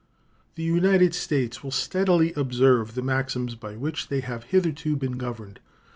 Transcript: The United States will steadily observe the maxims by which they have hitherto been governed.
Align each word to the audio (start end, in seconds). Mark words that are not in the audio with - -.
The 0.55 0.63
United 0.63 1.13
States 1.13 1.63
will 1.63 1.69
steadily 1.69 2.33
observe 2.33 2.95
the 2.95 3.03
maxims 3.03 3.53
by 3.53 3.75
which 3.75 4.07
they 4.07 4.21
have 4.21 4.45
hitherto 4.45 4.95
been 4.95 5.11
governed. 5.19 5.59